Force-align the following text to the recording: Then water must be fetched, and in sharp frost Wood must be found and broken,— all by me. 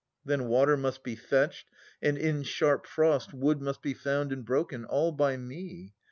Then 0.25 0.47
water 0.47 0.75
must 0.75 1.03
be 1.03 1.15
fetched, 1.15 1.67
and 2.01 2.17
in 2.17 2.41
sharp 2.41 2.87
frost 2.87 3.35
Wood 3.35 3.61
must 3.61 3.83
be 3.83 3.93
found 3.93 4.31
and 4.31 4.43
broken,— 4.43 4.83
all 4.85 5.11
by 5.11 5.37
me. 5.37 5.93